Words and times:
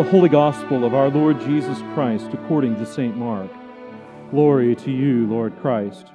the 0.00 0.10
Holy 0.10 0.30
Gospel 0.30 0.86
of 0.86 0.94
our 0.94 1.10
Lord 1.10 1.38
Jesus 1.42 1.76
Christ 1.92 2.30
according 2.32 2.74
to 2.76 2.86
St. 2.86 3.14
Mark. 3.18 3.50
Glory 4.30 4.74
to 4.76 4.90
you, 4.90 5.26
Lord 5.26 5.54
Christ. 5.60 6.06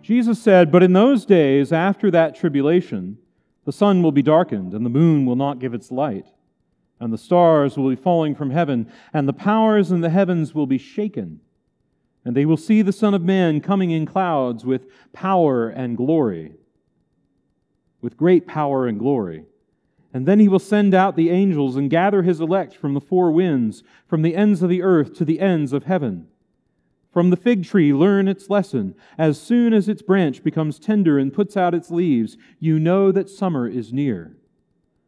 Jesus 0.00 0.40
said, 0.40 0.72
But 0.72 0.82
in 0.82 0.94
those 0.94 1.26
days, 1.26 1.70
after 1.70 2.10
that 2.10 2.34
tribulation, 2.34 3.18
the 3.66 3.72
sun 3.72 4.02
will 4.02 4.12
be 4.12 4.22
darkened, 4.22 4.72
and 4.72 4.82
the 4.82 4.88
moon 4.88 5.26
will 5.26 5.36
not 5.36 5.58
give 5.58 5.74
its 5.74 5.90
light, 5.90 6.24
and 7.00 7.12
the 7.12 7.18
stars 7.18 7.76
will 7.76 7.90
be 7.90 7.96
falling 7.96 8.34
from 8.34 8.48
heaven, 8.48 8.90
and 9.12 9.28
the 9.28 9.34
powers 9.34 9.90
in 9.90 10.00
the 10.00 10.08
heavens 10.08 10.54
will 10.54 10.66
be 10.66 10.78
shaken. 10.78 11.40
And 12.24 12.34
they 12.34 12.46
will 12.46 12.56
see 12.56 12.80
the 12.80 12.92
Son 12.92 13.12
of 13.12 13.20
Man 13.20 13.60
coming 13.60 13.90
in 13.90 14.06
clouds 14.06 14.64
with 14.64 14.86
power 15.12 15.68
and 15.68 15.98
glory. 15.98 16.54
With 18.00 18.16
great 18.16 18.46
power 18.46 18.86
and 18.86 18.98
glory. 18.98 19.44
And 20.12 20.26
then 20.26 20.40
he 20.40 20.48
will 20.48 20.58
send 20.58 20.94
out 20.94 21.16
the 21.16 21.30
angels 21.30 21.76
and 21.76 21.90
gather 21.90 22.22
his 22.22 22.40
elect 22.40 22.74
from 22.74 22.94
the 22.94 23.00
four 23.00 23.30
winds, 23.30 23.82
from 24.06 24.22
the 24.22 24.34
ends 24.34 24.62
of 24.62 24.70
the 24.70 24.82
earth 24.82 25.14
to 25.14 25.24
the 25.24 25.40
ends 25.40 25.72
of 25.72 25.84
heaven. 25.84 26.28
From 27.12 27.30
the 27.30 27.36
fig 27.36 27.64
tree, 27.64 27.92
learn 27.92 28.28
its 28.28 28.48
lesson. 28.48 28.94
As 29.18 29.40
soon 29.40 29.72
as 29.72 29.88
its 29.88 30.02
branch 30.02 30.42
becomes 30.42 30.78
tender 30.78 31.18
and 31.18 31.32
puts 31.32 31.56
out 31.56 31.74
its 31.74 31.90
leaves, 31.90 32.36
you 32.58 32.78
know 32.78 33.12
that 33.12 33.28
summer 33.28 33.68
is 33.68 33.92
near. 33.92 34.36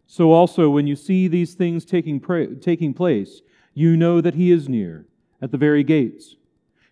So 0.07 0.33
also, 0.33 0.71
when 0.71 0.87
you 0.87 0.97
see 0.97 1.29
these 1.29 1.55
things 1.55 1.85
taking, 1.85 2.19
pra- 2.19 2.57
taking 2.57 2.93
place, 2.93 3.43
you 3.75 3.97
know 3.97 4.21
that 4.21 4.35
he 4.35 4.51
is 4.51 4.69
near, 4.69 5.07
at 5.41 5.53
the 5.53 5.59
very 5.59 5.85
gates. 5.85 6.37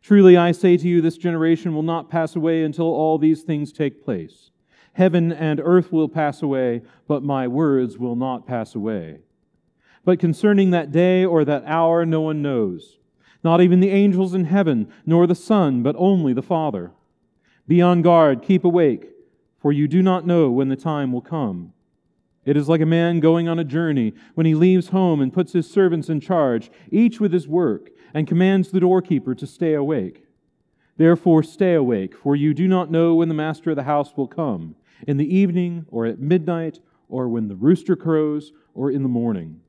Truly, 0.02 0.36
I 0.36 0.52
say 0.52 0.76
to 0.76 0.88
you, 0.88 1.00
this 1.00 1.18
generation 1.18 1.74
will 1.74 1.82
not 1.82 2.10
pass 2.10 2.36
away 2.36 2.62
until 2.62 2.86
all 2.86 3.18
these 3.18 3.42
things 3.42 3.72
take 3.72 4.04
place. 4.04 4.50
Heaven 4.98 5.30
and 5.30 5.60
earth 5.62 5.92
will 5.92 6.08
pass 6.08 6.42
away, 6.42 6.82
but 7.06 7.22
my 7.22 7.46
words 7.46 7.98
will 7.98 8.16
not 8.16 8.48
pass 8.48 8.74
away. 8.74 9.20
But 10.04 10.18
concerning 10.18 10.72
that 10.72 10.90
day 10.90 11.24
or 11.24 11.44
that 11.44 11.62
hour, 11.66 12.04
no 12.04 12.20
one 12.20 12.42
knows, 12.42 12.98
not 13.44 13.60
even 13.60 13.78
the 13.78 13.90
angels 13.90 14.34
in 14.34 14.46
heaven, 14.46 14.92
nor 15.06 15.28
the 15.28 15.36
Son, 15.36 15.84
but 15.84 15.94
only 15.96 16.32
the 16.32 16.42
Father. 16.42 16.90
Be 17.68 17.80
on 17.80 18.02
guard, 18.02 18.42
keep 18.42 18.64
awake, 18.64 19.10
for 19.56 19.70
you 19.70 19.86
do 19.86 20.02
not 20.02 20.26
know 20.26 20.50
when 20.50 20.68
the 20.68 20.74
time 20.74 21.12
will 21.12 21.20
come. 21.20 21.74
It 22.44 22.56
is 22.56 22.68
like 22.68 22.80
a 22.80 22.86
man 22.86 23.20
going 23.20 23.46
on 23.46 23.60
a 23.60 23.64
journey 23.64 24.14
when 24.34 24.46
he 24.46 24.54
leaves 24.56 24.88
home 24.88 25.20
and 25.20 25.32
puts 25.32 25.52
his 25.52 25.70
servants 25.70 26.08
in 26.08 26.18
charge, 26.18 26.72
each 26.90 27.20
with 27.20 27.32
his 27.32 27.46
work, 27.46 27.90
and 28.12 28.26
commands 28.26 28.72
the 28.72 28.80
doorkeeper 28.80 29.36
to 29.36 29.46
stay 29.46 29.74
awake. 29.74 30.24
Therefore, 30.96 31.44
stay 31.44 31.74
awake, 31.74 32.16
for 32.16 32.34
you 32.34 32.52
do 32.52 32.66
not 32.66 32.90
know 32.90 33.14
when 33.14 33.28
the 33.28 33.34
master 33.34 33.70
of 33.70 33.76
the 33.76 33.84
house 33.84 34.16
will 34.16 34.26
come 34.26 34.74
in 35.06 35.16
the 35.16 35.34
evening, 35.34 35.86
or 35.88 36.06
at 36.06 36.18
midnight, 36.18 36.80
or 37.08 37.28
when 37.28 37.48
the 37.48 37.56
rooster 37.56 37.96
crows, 37.96 38.52
or 38.74 38.90
in 38.90 39.02
the 39.02 39.08
morning, 39.08 39.60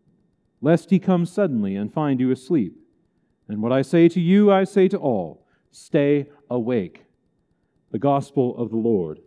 lest 0.61 0.89
he 0.89 0.99
come 0.99 1.25
suddenly 1.25 1.75
and 1.75 1.93
find 1.93 2.19
you 2.19 2.31
asleep. 2.31 2.75
And 3.47 3.61
what 3.61 3.71
I 3.71 3.81
say 3.81 4.07
to 4.09 4.19
you, 4.19 4.51
I 4.51 4.63
say 4.63 4.87
to 4.89 4.97
all 4.97 5.45
stay 5.71 6.29
awake. 6.49 7.05
The 7.91 7.99
gospel 7.99 8.55
of 8.57 8.69
the 8.69 8.77
Lord. 8.77 9.19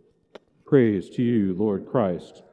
Praise 0.65 1.09
to 1.11 1.21
you, 1.21 1.53
Lord 1.53 1.85
Christ. 1.85 2.43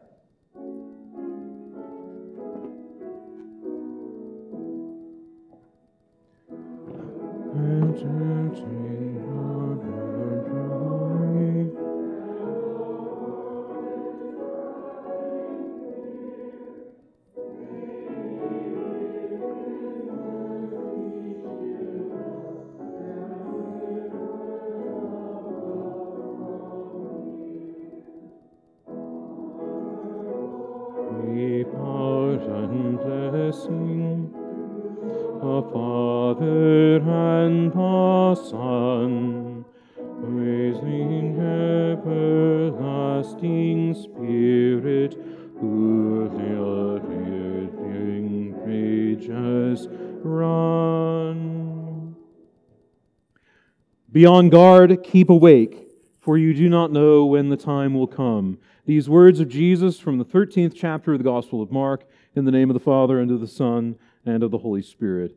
Be 54.13 54.27
on 54.27 54.49
guard, 54.49 55.03
keep 55.05 55.31
awake, 55.31 55.89
for 56.21 56.37
you 56.37 56.53
do 56.53 56.69
not 56.69 56.93
know 56.93 57.25
when 57.25 57.49
the 57.49 57.57
time 57.57 57.95
will 57.95 58.07
come. 58.07 58.59
These 58.85 59.09
words 59.09 59.41
of 59.41 59.49
Jesus 59.49 59.99
from 59.99 60.19
the 60.19 60.25
13th 60.25 60.75
chapter 60.75 61.13
of 61.13 61.19
the 61.19 61.25
Gospel 61.25 61.63
of 61.63 61.71
Mark, 61.71 62.09
in 62.35 62.45
the 62.45 62.51
name 62.51 62.71
of 62.71 62.75
the 62.75 62.81
Father, 62.81 63.19
and 63.19 63.31
of 63.31 63.41
the 63.41 63.47
Son, 63.47 63.97
and 64.25 64.43
of 64.43 64.51
the 64.51 64.59
Holy 64.59 64.83
Spirit. 64.83 65.37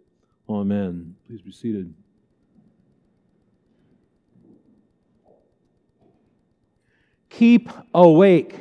Amen. 0.50 1.16
Please 1.28 1.42
be 1.42 1.52
seated. 1.52 1.94
Keep 7.30 7.70
awake. 7.94 8.60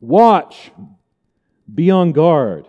Watch. 0.00 0.70
Be 1.74 1.90
on 1.90 2.12
guard. 2.12 2.66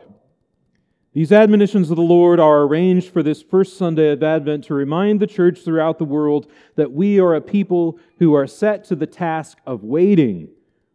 These 1.13 1.31
admonitions 1.31 1.89
of 1.89 1.97
the 1.97 2.01
Lord 2.01 2.39
are 2.39 2.61
arranged 2.61 3.11
for 3.11 3.23
this 3.23 3.41
first 3.41 3.77
Sunday 3.77 4.11
of 4.11 4.21
Advent 4.21 4.63
to 4.65 4.73
remind 4.73 5.19
the 5.19 5.27
church 5.27 5.59
throughout 5.59 5.97
the 5.97 6.05
world 6.05 6.49
that 6.75 6.91
we 6.91 7.19
are 7.19 7.35
a 7.35 7.41
people 7.41 7.99
who 8.19 8.33
are 8.35 8.47
set 8.47 8.83
to 8.85 8.95
the 8.95 9.07
task 9.07 9.57
of 9.65 9.83
waiting, 9.83 10.49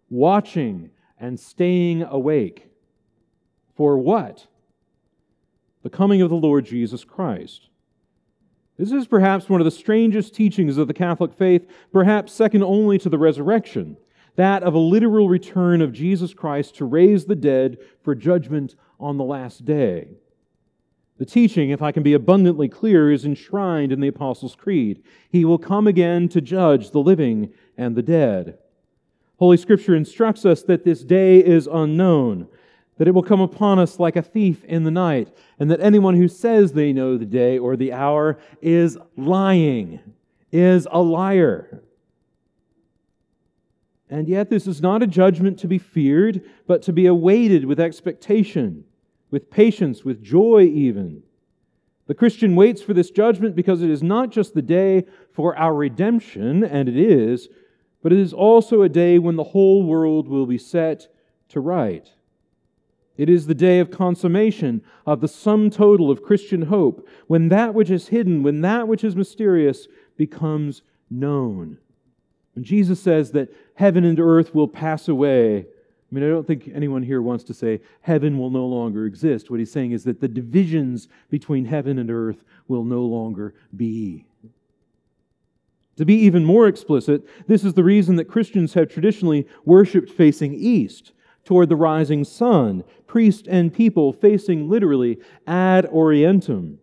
watching, 0.09 0.91
and 1.19 1.39
staying 1.39 2.05
awake. 2.05 2.71
For 3.75 3.99
what? 3.99 4.47
The 5.83 5.91
coming 5.91 6.23
of 6.23 6.31
the 6.31 6.37
Lord 6.37 6.65
Jesus 6.65 7.05
Christ. 7.05 7.69
This 8.77 8.91
is 8.91 9.07
perhaps 9.07 9.49
one 9.49 9.61
of 9.61 9.65
the 9.65 9.71
strangest 9.71 10.35
teachings 10.35 10.79
of 10.79 10.89
the 10.89 10.95
Catholic 10.95 11.33
faith, 11.33 11.67
perhaps 11.93 12.33
second 12.33 12.65
only 12.65 12.99
to 12.99 13.09
the 13.09 13.19
resurrection, 13.19 13.97
that 14.37 14.63
of 14.65 14.75
a 14.75 14.79
literal 14.79 15.29
return 15.29 15.81
of 15.81 15.93
Jesus 15.93 16.35
Christ 16.35 16.75
to 16.77 16.85
raise 16.85 17.25
the 17.25 17.37
dead 17.37 17.79
for 18.03 18.15
judgment 18.15 18.75
on 18.99 19.17
the 19.17 19.25
last 19.25 19.65
day. 19.65 20.09
The 21.19 21.25
teaching, 21.25 21.71
if 21.71 21.81
I 21.81 21.93
can 21.93 22.03
be 22.03 22.15
abundantly 22.15 22.69
clear, 22.69 23.13
is 23.13 23.25
enshrined 23.25 23.93
in 23.93 24.01
the 24.01 24.09
Apostles' 24.09 24.57
Creed. 24.57 25.05
He 25.31 25.45
will 25.45 25.59
come 25.59 25.87
again 25.87 26.29
to 26.31 26.41
judge 26.41 26.91
the 26.91 26.99
living 26.99 27.53
and 27.77 27.95
the 27.95 28.03
dead. 28.03 28.59
Holy 29.39 29.57
Scripture 29.57 29.95
instructs 29.95 30.45
us 30.45 30.63
that 30.65 30.85
this 30.85 31.05
day 31.05 31.39
is 31.39 31.69
unknown, 31.71 32.49
that 32.97 33.09
it 33.09 33.13
will 33.13 33.23
come 33.23 33.41
upon 33.41 33.79
us 33.79 33.99
like 33.99 34.17
a 34.17 34.23
thief 34.23 34.65
in 34.65 34.85
the 34.85 34.91
night, 34.91 35.35
and 35.59 35.71
that 35.71 35.81
anyone 35.81 36.15
who 36.15 36.29
says 36.29 36.73
they 36.73 36.93
know 36.93 37.17
the 37.17 37.25
day 37.25 37.59
or 37.59 37.77
the 37.77 37.93
hour 37.93 38.39
is 38.63 38.97
lying, 39.17 40.01
is 40.53 40.87
a 40.91 41.01
liar. 41.01 41.83
And 44.09 44.29
yet, 44.29 44.49
this 44.49 44.67
is 44.67 44.81
not 44.81 45.03
a 45.03 45.09
judgment 45.09 45.59
to 45.61 45.67
be 45.67 45.79
feared, 45.79 46.43
but 46.67 46.83
to 46.83 46.93
be 46.93 47.07
awaited 47.07 47.65
with 47.65 47.81
expectation, 47.81 48.85
with 49.31 49.51
patience, 49.51 50.05
with 50.05 50.23
joy, 50.23 50.63
even. 50.63 51.23
The 52.07 52.15
Christian 52.15 52.55
waits 52.55 52.83
for 52.83 52.93
this 52.93 53.11
judgment 53.11 53.57
because 53.57 53.83
it 53.83 53.91
is 53.91 54.03
not 54.03 54.31
just 54.31 54.55
the 54.55 54.63
day 54.63 55.05
for 55.33 55.57
our 55.57 55.75
redemption, 55.75 56.63
and 56.63 56.89
it 56.89 56.97
is, 56.97 57.49
but 58.03 58.13
it 58.13 58.19
is 58.19 58.35
also 58.35 58.83
a 58.83 58.89
day 58.89 59.19
when 59.19 59.37
the 59.37 59.43
whole 59.43 59.83
world 59.83 60.29
will 60.29 60.47
be 60.47 60.59
set 60.59 61.09
to 61.49 61.61
right. 61.61 62.13
It 63.17 63.29
is 63.29 63.47
the 63.47 63.55
day 63.55 63.79
of 63.79 63.91
consummation 63.91 64.83
of 65.07 65.21
the 65.21 65.29
sum 65.29 65.71
total 65.71 66.11
of 66.11 66.23
Christian 66.23 66.63
hope, 66.63 67.09
when 67.27 67.49
that 67.49 67.75
which 67.75 67.91
is 67.91 68.09
hidden, 68.09 68.43
when 68.43 68.61
that 68.63 68.89
which 68.89 69.05
is 69.05 69.15
mysterious 69.15 69.87
becomes 70.17 70.83
known. 71.11 71.79
When 72.55 72.65
Jesus 72.65 73.01
says 73.01 73.33
that 73.33 73.55
heaven 73.75 74.05
and 74.05 74.19
earth 74.19 74.55
will 74.55 74.69
pass 74.69 75.09
away, 75.09 75.59
I 75.59 76.15
mean, 76.15 76.25
I 76.25 76.29
don't 76.29 76.47
think 76.47 76.71
anyone 76.73 77.03
here 77.03 77.23
wants 77.23 77.45
to 77.45 77.55
say 77.55 77.81
heaven 78.01 78.39
will 78.39 78.51
no 78.51 78.67
longer 78.67 79.07
exist. 79.07 79.51
What 79.51 79.59
he's 79.59 79.73
saying 79.73 79.93
is 79.93 80.05
that 80.05 80.21
the 80.21 80.29
divisions 80.29 81.09
between 81.31 81.65
heaven 81.65 81.99
and 81.99 82.11
earth 82.11 82.45
will 82.69 82.85
no 82.85 83.03
longer 83.03 83.55
be. 83.77 84.25
To 85.97 86.05
be 86.05 86.15
even 86.15 86.45
more 86.45 86.67
explicit, 86.67 87.25
this 87.47 87.65
is 87.65 87.75
the 87.75 87.85
reason 87.85 88.17
that 88.17 88.25
Christians 88.27 88.75
have 88.75 88.89
traditionally 88.89 89.47
worshiped 89.65 90.11
facing 90.11 90.55
east, 90.55 91.13
toward 91.45 91.69
the 91.69 91.77
rising 91.77 92.25
sun, 92.25 92.85
priest 93.07 93.47
and 93.47 93.73
people 93.73 94.13
facing 94.13 94.69
literally 94.69 95.19
ad 95.47 95.85
orientem. 95.87 96.77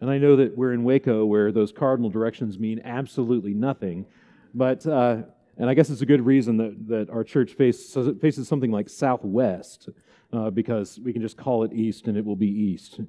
And 0.00 0.10
I 0.10 0.18
know 0.18 0.36
that 0.36 0.56
we're 0.56 0.72
in 0.72 0.84
Waco 0.84 1.24
where 1.24 1.50
those 1.50 1.72
cardinal 1.72 2.10
directions 2.10 2.58
mean 2.58 2.80
absolutely 2.84 3.52
nothing. 3.54 4.06
But, 4.54 4.86
uh, 4.86 5.22
and 5.56 5.68
I 5.68 5.74
guess 5.74 5.90
it's 5.90 6.02
a 6.02 6.06
good 6.06 6.24
reason 6.24 6.56
that, 6.58 6.88
that 6.88 7.10
our 7.10 7.24
church 7.24 7.54
face, 7.54 7.96
faces 8.20 8.46
something 8.46 8.70
like 8.70 8.88
southwest. 8.88 9.88
uh, 10.32 10.50
because 10.50 10.98
we 11.02 11.12
can 11.12 11.22
just 11.22 11.36
call 11.36 11.64
it 11.64 11.72
East 11.72 12.06
and 12.06 12.16
it 12.16 12.24
will 12.24 12.36
be 12.36 12.48
East. 12.48 13.00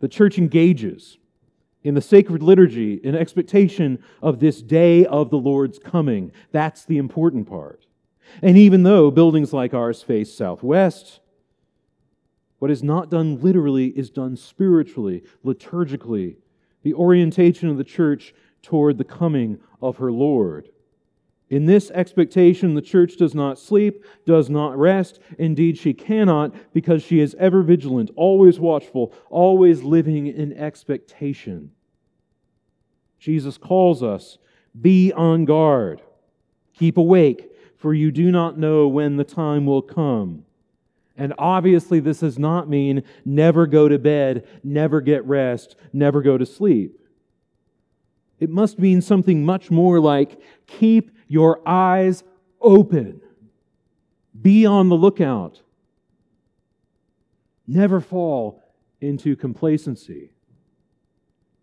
The 0.00 0.08
church 0.08 0.38
engages 0.38 1.18
in 1.82 1.94
the 1.94 2.00
sacred 2.00 2.42
liturgy 2.42 2.94
in 2.94 3.14
expectation 3.14 4.02
of 4.22 4.40
this 4.40 4.60
day 4.62 5.06
of 5.06 5.30
the 5.30 5.38
Lord's 5.38 5.78
coming. 5.78 6.32
That's 6.52 6.84
the 6.84 6.98
important 6.98 7.48
part. 7.48 7.86
And 8.42 8.56
even 8.56 8.82
though 8.82 9.10
buildings 9.10 9.52
like 9.52 9.74
ours 9.74 10.02
face 10.02 10.32
southwest, 10.32 11.20
what 12.58 12.70
is 12.70 12.82
not 12.82 13.10
done 13.10 13.40
literally 13.40 13.86
is 13.88 14.10
done 14.10 14.36
spiritually, 14.36 15.22
liturgically, 15.44 16.36
the 16.82 16.94
orientation 16.94 17.68
of 17.68 17.76
the 17.76 17.84
church 17.84 18.34
toward 18.62 18.98
the 18.98 19.04
coming 19.04 19.60
of 19.80 19.98
her 19.98 20.10
Lord. 20.10 20.68
In 21.50 21.64
this 21.64 21.90
expectation, 21.92 22.74
the 22.74 22.82
church 22.82 23.16
does 23.16 23.34
not 23.34 23.58
sleep, 23.58 24.04
does 24.26 24.50
not 24.50 24.76
rest. 24.76 25.18
Indeed, 25.38 25.78
she 25.78 25.94
cannot 25.94 26.54
because 26.74 27.02
she 27.02 27.20
is 27.20 27.34
ever 27.38 27.62
vigilant, 27.62 28.10
always 28.16 28.60
watchful, 28.60 29.14
always 29.30 29.82
living 29.82 30.26
in 30.26 30.52
expectation. 30.52 31.70
Jesus 33.18 33.56
calls 33.56 34.02
us 34.02 34.38
be 34.78 35.12
on 35.12 35.44
guard, 35.44 36.02
keep 36.74 36.98
awake, 36.98 37.50
for 37.78 37.94
you 37.94 38.10
do 38.10 38.30
not 38.30 38.58
know 38.58 38.86
when 38.88 39.16
the 39.16 39.24
time 39.24 39.64
will 39.64 39.82
come. 39.82 40.44
And 41.16 41.32
obviously, 41.38 41.98
this 41.98 42.20
does 42.20 42.38
not 42.38 42.68
mean 42.68 43.02
never 43.24 43.66
go 43.66 43.88
to 43.88 43.98
bed, 43.98 44.46
never 44.62 45.00
get 45.00 45.24
rest, 45.24 45.74
never 45.92 46.22
go 46.22 46.38
to 46.38 46.46
sleep. 46.46 47.00
It 48.38 48.50
must 48.50 48.78
mean 48.78 49.00
something 49.00 49.44
much 49.44 49.70
more 49.70 49.98
like 49.98 50.40
keep 50.66 51.10
your 51.26 51.60
eyes 51.66 52.22
open, 52.60 53.20
be 54.40 54.64
on 54.64 54.88
the 54.88 54.96
lookout, 54.96 55.60
never 57.66 58.00
fall 58.00 58.62
into 59.00 59.34
complacency. 59.34 60.30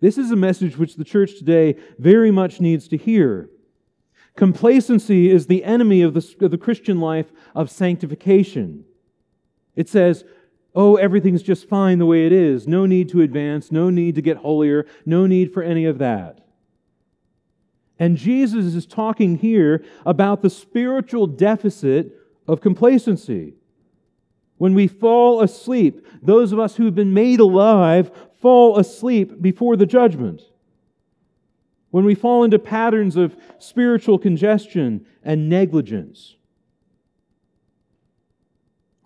This 0.02 0.18
is 0.18 0.32
a 0.32 0.36
message 0.36 0.78
which 0.78 0.96
the 0.96 1.06
church 1.06 1.38
today 1.38 1.76
very 1.98 2.32
much 2.32 2.60
needs 2.60 2.90
to 2.90 2.98
hear. 2.98 3.50
Complacency 4.36 5.30
is 5.30 5.48
the 5.48 5.64
enemy 5.64 6.02
of 6.02 6.14
the, 6.14 6.36
of 6.42 6.52
the 6.52 6.58
Christian 6.58 7.00
life 7.00 7.32
of 7.54 7.72
sanctification. 7.72 8.84
It 9.76 9.88
says, 9.88 10.26
oh, 10.76 10.98
everything's 10.98 11.44
just 11.44 11.70
fine 11.70 12.00
the 12.00 12.06
way 12.06 12.26
it 12.26 12.34
is. 12.34 12.68
No 12.68 12.86
need 12.86 13.10
to 13.10 13.22
advance, 13.22 13.72
no 13.72 13.90
need 13.90 14.16
to 14.16 14.22
get 14.22 14.38
holier, 14.38 14.86
no 15.06 15.26
need 15.26 15.54
for 15.54 15.64
any 15.64 15.86
of 15.86 16.00
that. 16.00 16.42
And 17.98 18.18
Jesus 18.18 18.76
is 18.76 18.86
talking 18.86 19.38
here 19.38 19.84
about 20.06 20.42
the 20.42 20.50
spiritual 20.50 21.28
deficit 21.28 22.12
of 22.46 22.60
complacency. 22.60 23.54
When 24.58 24.74
we 24.74 24.88
fall 24.88 25.42
asleep, 25.42 26.06
those 26.22 26.52
of 26.52 26.60
us 26.60 26.76
who 26.76 26.86
have 26.86 26.96
been 26.96 27.14
made 27.14 27.40
alive 27.40 28.12
fall 28.42 28.78
asleep 28.78 29.42
before 29.42 29.78
the 29.78 29.86
judgment. 29.86 30.42
When 31.96 32.04
we 32.04 32.14
fall 32.14 32.44
into 32.44 32.60
patterns 32.60 33.16
of 33.16 33.38
spiritual 33.58 34.20
congestion 34.20 35.06
and 35.24 35.48
negligence. 35.48 36.36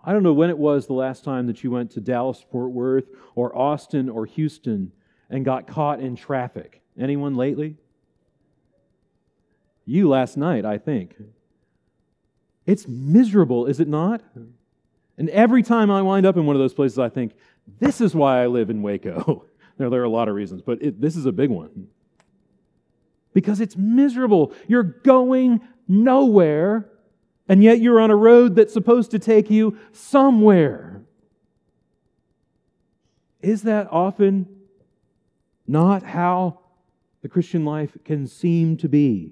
I 0.04 0.12
don't 0.12 0.24
know 0.24 0.34
when 0.34 0.50
it 0.50 0.58
was 0.58 0.88
the 0.88 0.94
last 0.94 1.24
time 1.24 1.46
that 1.46 1.64
you 1.64 1.70
went 1.70 1.92
to 1.92 2.02
Dallas, 2.02 2.44
Fort 2.52 2.72
Worth, 2.72 3.06
or 3.36 3.56
Austin, 3.56 4.10
or 4.10 4.26
Houston 4.26 4.92
and 5.30 5.46
got 5.46 5.68
caught 5.68 6.00
in 6.00 6.16
traffic. 6.16 6.82
Anyone 7.00 7.36
lately? 7.36 7.78
You 9.86 10.10
last 10.10 10.36
night, 10.36 10.66
I 10.66 10.80
think. 10.80 11.14
It's 12.66 12.88
miserable, 12.88 13.68
is 13.68 13.80
it 13.80 13.88
not? 13.88 14.24
And 15.16 15.30
every 15.30 15.62
time 15.62 15.92
I 15.92 16.02
wind 16.02 16.26
up 16.26 16.38
in 16.38 16.48
one 16.48 16.56
of 16.56 16.60
those 16.60 16.74
places, 16.74 16.98
I 16.98 17.10
think, 17.10 17.34
this 17.80 18.02
is 18.02 18.16
why 18.16 18.42
I 18.42 18.48
live 18.48 18.72
in 18.72 18.82
Waco. 18.82 19.46
there, 19.78 19.92
there 19.92 20.02
are 20.02 20.06
a 20.06 20.10
lot 20.10 20.28
of 20.28 20.34
reasons, 20.34 20.64
but 20.64 20.82
it, 20.82 21.00
this 21.00 21.16
is 21.16 21.28
a 21.28 21.32
big 21.32 21.52
one. 21.52 21.90
Because 23.40 23.62
it's 23.62 23.78
miserable. 23.78 24.52
You're 24.68 24.84
going 24.84 25.62
nowhere, 25.88 26.90
and 27.48 27.64
yet 27.64 27.80
you're 27.80 28.02
on 28.02 28.12
a 28.12 28.16
road 28.18 28.54
that's 28.56 28.74
supposed 28.74 29.12
to 29.12 29.20
take 29.20 29.50
you 29.50 29.78
somewhere. 29.94 31.02
Is 33.42 33.62
that 33.62 33.88
often 33.92 34.46
not 35.66 36.04
how 36.04 36.60
the 37.22 37.30
Christian 37.30 37.64
life 37.64 37.96
can 38.04 38.28
seem 38.28 38.76
to 38.76 38.90
be? 38.90 39.32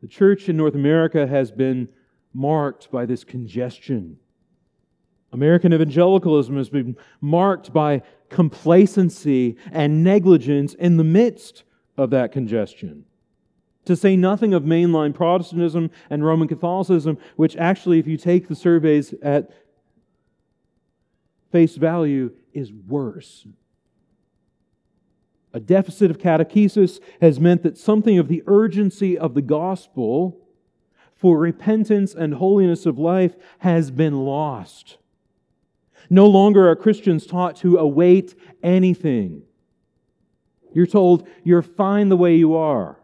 The 0.00 0.08
church 0.08 0.48
in 0.48 0.56
North 0.56 0.74
America 0.74 1.26
has 1.26 1.52
been 1.52 1.90
marked 2.32 2.90
by 2.90 3.04
this 3.04 3.22
congestion. 3.22 4.18
American 5.34 5.74
evangelicalism 5.74 6.56
has 6.56 6.70
been 6.70 6.96
marked 7.20 7.72
by 7.72 8.02
complacency 8.30 9.56
and 9.72 10.04
negligence 10.04 10.74
in 10.74 10.96
the 10.96 11.02
midst 11.02 11.64
of 11.96 12.10
that 12.10 12.30
congestion. 12.30 13.04
To 13.86 13.96
say 13.96 14.14
nothing 14.14 14.54
of 14.54 14.62
mainline 14.62 15.12
Protestantism 15.12 15.90
and 16.08 16.24
Roman 16.24 16.46
Catholicism, 16.46 17.18
which 17.34 17.56
actually, 17.56 17.98
if 17.98 18.06
you 18.06 18.16
take 18.16 18.46
the 18.46 18.54
surveys 18.54 19.12
at 19.22 19.50
face 21.50 21.74
value, 21.74 22.30
is 22.52 22.72
worse. 22.72 23.44
A 25.52 25.58
deficit 25.58 26.12
of 26.12 26.18
catechesis 26.18 27.00
has 27.20 27.40
meant 27.40 27.64
that 27.64 27.76
something 27.76 28.18
of 28.20 28.28
the 28.28 28.44
urgency 28.46 29.18
of 29.18 29.34
the 29.34 29.42
gospel 29.42 30.46
for 31.16 31.38
repentance 31.38 32.14
and 32.14 32.34
holiness 32.34 32.86
of 32.86 33.00
life 33.00 33.34
has 33.58 33.90
been 33.90 34.24
lost. 34.24 34.98
No 36.10 36.26
longer 36.26 36.68
are 36.68 36.76
Christians 36.76 37.26
taught 37.26 37.56
to 37.56 37.78
await 37.78 38.34
anything. 38.62 39.42
You're 40.72 40.86
told 40.86 41.28
you're 41.44 41.62
fine 41.62 42.08
the 42.08 42.16
way 42.16 42.36
you 42.36 42.56
are. 42.56 42.98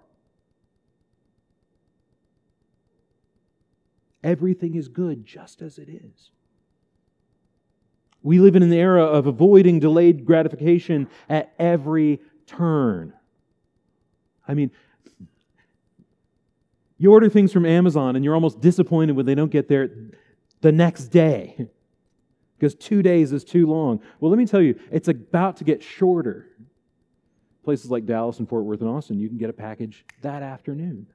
Everything 4.23 4.75
is 4.75 4.89
good 4.89 5.25
just 5.25 5.63
as 5.63 5.79
it 5.79 5.89
is. 5.89 6.31
We 8.23 8.39
live 8.39 8.55
in 8.55 8.63
an 8.63 8.73
era 8.73 9.05
of 9.05 9.27
avoiding 9.27 9.81
delayed 9.81 10.27
gratification 10.27 11.09
at 11.29 11.55
every 11.59 12.21
turn. 12.47 13.15
I 14.47 14.53
mean, 14.53 14.71
you 16.99 17.13
order 17.13 17.31
things 17.31 17.51
from 17.51 17.65
Amazon 17.65 18.15
and 18.15 18.25
you're 18.25 18.35
almost 18.35 18.61
disappointed 18.61 19.17
when 19.17 19.25
they 19.25 19.35
don't 19.35 19.51
get 19.51 19.69
there 19.69 19.89
the 20.61 20.73
next 20.73 21.07
day 21.07 21.69
because 22.61 22.75
two 22.75 23.03
days 23.03 23.33
is 23.33 23.43
too 23.43 23.67
long. 23.67 24.03
Well, 24.21 24.31
let 24.31 24.37
me 24.37 24.45
tell 24.45 24.61
you, 24.61 24.79
it's 24.93 25.09
about 25.09 25.57
to 25.57 25.65
get 25.65 25.83
shorter. 25.83 26.47
Places 27.65 27.91
like 27.91 28.05
Dallas 28.05 28.39
and 28.39 28.47
Fort 28.47 28.65
Worth 28.65 28.83
and 28.83 28.91
Austin, 28.91 29.19
you 29.19 29.29
can 29.29 29.39
get 29.39 29.49
a 29.49 29.55
package 29.55 30.05
that 30.21 30.43
afternoon. 30.43 31.07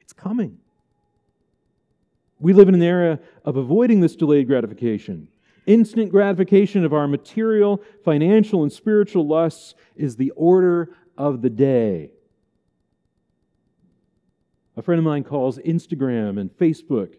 It's 0.00 0.12
coming. 0.12 0.58
We 2.38 2.52
live 2.52 2.68
in 2.68 2.74
an 2.76 2.82
era 2.82 3.18
of 3.44 3.56
avoiding 3.56 4.00
this 4.00 4.14
delayed 4.14 4.46
gratification. 4.46 5.26
Instant 5.66 6.12
gratification 6.12 6.84
of 6.84 6.92
our 6.92 7.08
material, 7.08 7.82
financial, 8.04 8.62
and 8.62 8.72
spiritual 8.72 9.26
lusts 9.26 9.74
is 9.96 10.14
the 10.14 10.30
order 10.36 10.94
of 11.18 11.42
the 11.42 11.50
day. 11.50 12.12
A 14.76 14.82
friend 14.82 15.00
of 15.00 15.04
mine 15.04 15.24
calls 15.24 15.58
Instagram 15.58 16.38
and 16.38 16.56
Facebook 16.56 17.14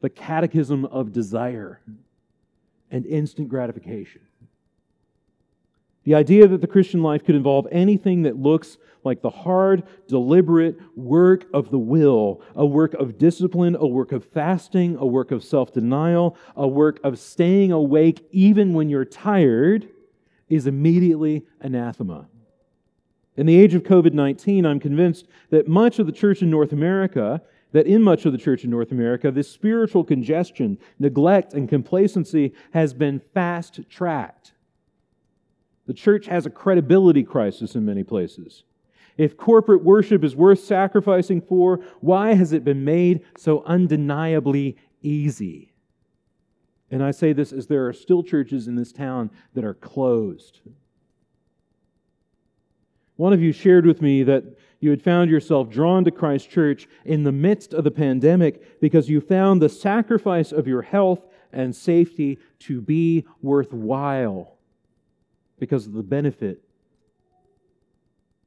the 0.00 0.10
catechism 0.10 0.84
of 0.84 1.12
desire 1.12 1.80
and 2.90 3.06
instant 3.06 3.48
gratification. 3.48 4.22
The 6.04 6.14
idea 6.14 6.48
that 6.48 6.62
the 6.62 6.66
Christian 6.66 7.02
life 7.02 7.24
could 7.24 7.34
involve 7.34 7.66
anything 7.70 8.22
that 8.22 8.38
looks 8.38 8.78
like 9.04 9.20
the 9.20 9.30
hard, 9.30 9.82
deliberate 10.06 10.78
work 10.96 11.44
of 11.52 11.70
the 11.70 11.78
will, 11.78 12.40
a 12.54 12.64
work 12.64 12.94
of 12.94 13.18
discipline, 13.18 13.76
a 13.78 13.86
work 13.86 14.12
of 14.12 14.24
fasting, 14.24 14.96
a 14.96 15.04
work 15.04 15.30
of 15.30 15.44
self 15.44 15.72
denial, 15.72 16.36
a 16.56 16.66
work 16.66 16.98
of 17.04 17.18
staying 17.18 17.72
awake 17.72 18.26
even 18.30 18.72
when 18.72 18.88
you're 18.88 19.04
tired, 19.04 19.88
is 20.48 20.66
immediately 20.66 21.44
anathema. 21.60 22.26
In 23.36 23.46
the 23.46 23.56
age 23.56 23.74
of 23.74 23.82
COVID 23.82 24.14
19, 24.14 24.64
I'm 24.64 24.80
convinced 24.80 25.26
that 25.50 25.68
much 25.68 25.98
of 25.98 26.06
the 26.06 26.12
church 26.12 26.42
in 26.42 26.50
North 26.50 26.72
America, 26.72 27.42
that 27.72 27.86
in 27.86 28.02
much 28.02 28.24
of 28.24 28.32
the 28.32 28.38
church 28.38 28.64
in 28.64 28.70
North 28.70 28.92
America, 28.92 29.30
this 29.30 29.50
spiritual 29.50 30.04
congestion, 30.04 30.78
neglect, 30.98 31.52
and 31.54 31.68
complacency 31.68 32.52
has 32.72 32.94
been 32.94 33.20
fast 33.34 33.80
tracked. 33.90 34.52
The 35.86 35.94
church 35.94 36.26
has 36.26 36.46
a 36.46 36.50
credibility 36.50 37.22
crisis 37.22 37.74
in 37.74 37.84
many 37.84 38.04
places. 38.04 38.64
If 39.16 39.36
corporate 39.36 39.82
worship 39.82 40.22
is 40.22 40.36
worth 40.36 40.60
sacrificing 40.60 41.40
for, 41.40 41.80
why 42.00 42.34
has 42.34 42.52
it 42.52 42.64
been 42.64 42.84
made 42.84 43.24
so 43.36 43.64
undeniably 43.64 44.76
easy? 45.02 45.72
And 46.90 47.02
I 47.02 47.10
say 47.10 47.32
this 47.32 47.52
as 47.52 47.66
there 47.66 47.86
are 47.86 47.92
still 47.92 48.22
churches 48.22 48.68
in 48.68 48.76
this 48.76 48.92
town 48.92 49.30
that 49.54 49.64
are 49.64 49.74
closed. 49.74 50.60
One 53.18 53.32
of 53.32 53.42
you 53.42 53.50
shared 53.50 53.84
with 53.84 54.00
me 54.00 54.22
that 54.22 54.44
you 54.78 54.90
had 54.90 55.02
found 55.02 55.28
yourself 55.28 55.68
drawn 55.68 56.04
to 56.04 56.10
Christ 56.12 56.50
Church 56.50 56.86
in 57.04 57.24
the 57.24 57.32
midst 57.32 57.74
of 57.74 57.82
the 57.82 57.90
pandemic 57.90 58.80
because 58.80 59.10
you 59.10 59.20
found 59.20 59.60
the 59.60 59.68
sacrifice 59.68 60.52
of 60.52 60.68
your 60.68 60.82
health 60.82 61.26
and 61.52 61.74
safety 61.74 62.38
to 62.60 62.80
be 62.80 63.26
worthwhile 63.42 64.56
because 65.58 65.84
of 65.84 65.94
the 65.94 66.02
benefit, 66.04 66.62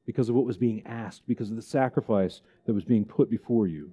because 0.06 0.30
of 0.30 0.36
what 0.36 0.46
was 0.46 0.58
being 0.58 0.84
asked, 0.86 1.24
because 1.28 1.50
of 1.50 1.58
the 1.58 1.62
sacrifice 1.62 2.40
that 2.66 2.74
was 2.74 2.86
being 2.86 3.04
put 3.04 3.30
before 3.30 3.68
you. 3.68 3.92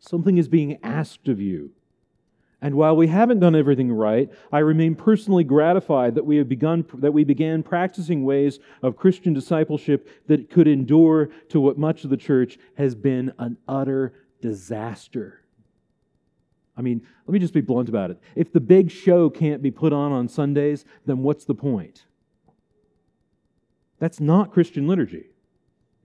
Something 0.00 0.36
is 0.36 0.48
being 0.48 0.80
asked 0.82 1.28
of 1.28 1.40
you. 1.40 1.70
And 2.62 2.76
while 2.76 2.94
we 2.94 3.08
haven't 3.08 3.40
done 3.40 3.56
everything 3.56 3.92
right, 3.92 4.30
I 4.52 4.60
remain 4.60 4.94
personally 4.94 5.42
gratified 5.42 6.14
that 6.14 6.24
we 6.24 6.36
have 6.36 6.48
begun 6.48 6.86
that 6.94 7.10
we 7.10 7.24
began 7.24 7.64
practicing 7.64 8.24
ways 8.24 8.60
of 8.82 8.96
Christian 8.96 9.34
discipleship 9.34 10.08
that 10.28 10.48
could 10.48 10.68
endure 10.68 11.30
to 11.48 11.60
what 11.60 11.76
much 11.76 12.04
of 12.04 12.10
the 12.10 12.16
church 12.16 12.58
has 12.78 12.94
been 12.94 13.32
an 13.40 13.56
utter 13.66 14.14
disaster. 14.40 15.40
I 16.76 16.82
mean, 16.82 17.02
let 17.26 17.32
me 17.32 17.40
just 17.40 17.52
be 17.52 17.60
blunt 17.60 17.88
about 17.88 18.12
it. 18.12 18.20
If 18.36 18.52
the 18.52 18.60
big 18.60 18.92
show 18.92 19.28
can't 19.28 19.60
be 19.60 19.72
put 19.72 19.92
on 19.92 20.12
on 20.12 20.28
Sundays, 20.28 20.84
then 21.04 21.18
what's 21.18 21.44
the 21.44 21.56
point? 21.56 22.04
That's 23.98 24.20
not 24.20 24.52
Christian 24.52 24.86
liturgy. 24.86 25.26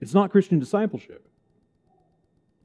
It's 0.00 0.12
not 0.12 0.30
Christian 0.30 0.58
discipleship. 0.58 1.28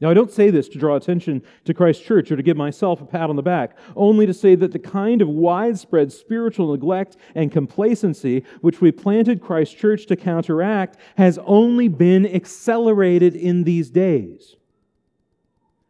Now, 0.03 0.10
I 0.10 0.13
don't 0.13 0.33
say 0.33 0.50
this 0.50 0.67
to 0.67 0.77
draw 0.77 0.98
attention 0.98 1.41
to 1.63 1.74
Christ 1.74 2.03
Church 2.03 2.29
or 2.29 2.36
to 2.36 2.43
give 2.43 2.57
myself 2.57 3.01
a 3.01 3.05
pat 3.05 3.29
on 3.29 3.38
the 3.38 3.41
back, 3.41 3.77
only 3.95 4.25
to 4.25 4.33
say 4.33 4.53
that 4.53 4.74
the 4.74 4.77
kind 4.77 5.22
of 5.22 5.29
widespread 5.29 6.12
spiritual 6.12 6.74
neglect 6.74 7.15
and 7.36 7.50
complacency 7.50 8.43
which 8.60 8.81
we 8.81 8.91
planted 8.91 9.41
Christ 9.41 9.77
Church 9.77 10.05
to 10.07 10.17
counteract 10.17 10.98
has 11.15 11.39
only 11.45 11.88
been 11.88 12.27
accelerated 12.27 13.33
in 13.33 13.63
these 13.63 13.89
days. 13.89 14.57